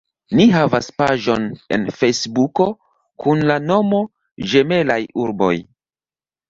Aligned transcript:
Ni 0.37 0.45
havas 0.53 0.87
paĝon 1.01 1.45
en 1.77 1.85
Fejsbuko 1.99 2.67
kun 3.25 3.47
la 3.53 3.61
nomo 3.69 4.03
Ĝemelaj 4.55 5.03
Urboj. 5.27 5.55